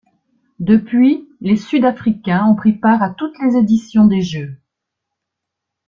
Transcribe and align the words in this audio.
Depuis, 0.57 1.29
les 1.41 1.55
Sud-Africains 1.57 2.47
ont 2.47 2.55
pris 2.55 2.73
part 2.73 3.03
à 3.03 3.11
toutes 3.13 3.37
les 3.37 3.55
éditions 3.55 4.07
des 4.07 4.23
Jeux. 4.23 4.57